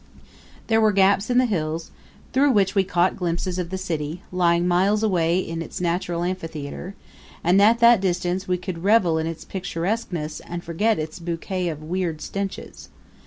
[0.65, 1.91] There were gaps in the hills,
[2.33, 6.95] through which we caught glimpses of the city, lying miles away in its natural amphitheater;
[7.43, 11.83] and at that distance we could revel in its picturesqueness and forget its bouquet of
[11.83, 12.89] weird stenches.